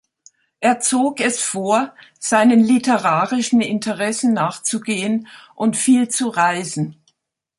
[0.59, 6.99] Er zog es vor, seinen literarischen Interessen nachzugehen und viel zu reisen.